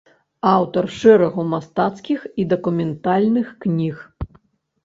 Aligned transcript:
Аўтар 0.51 0.87
шэрагу 0.99 1.45
мастацкіх 1.51 2.19
і 2.39 2.47
дакументальных 2.55 3.47
кніг. 3.67 3.95